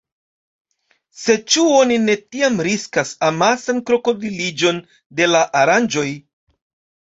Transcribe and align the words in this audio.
Sed 1.23 1.43
ĉu 1.55 1.65
oni 1.79 1.97
ne 2.05 2.15
tiam 2.35 2.57
riskas 2.69 3.11
amasan 3.29 3.83
krokodiliĝon 3.91 4.81
de 5.21 5.29
la 5.35 5.45
aranĝoj? 5.63 6.09